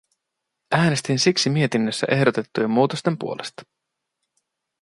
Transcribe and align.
Äänestin 0.71 1.19
siksi 1.19 1.49
mietinnössä 1.49 2.07
ehdotettujen 2.11 2.69
muutosten 2.69 3.17
puolesta. 3.17 3.63